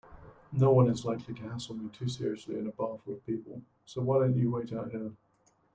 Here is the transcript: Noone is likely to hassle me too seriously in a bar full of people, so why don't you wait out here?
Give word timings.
Noone 0.51 0.89
is 0.89 1.05
likely 1.05 1.35
to 1.35 1.43
hassle 1.47 1.75
me 1.75 1.87
too 1.89 2.09
seriously 2.09 2.57
in 2.57 2.65
a 2.65 2.71
bar 2.71 2.97
full 2.97 3.13
of 3.13 3.25
people, 3.27 3.61
so 3.85 4.01
why 4.01 4.17
don't 4.17 4.35
you 4.35 4.49
wait 4.49 4.73
out 4.73 4.89
here? 4.89 5.11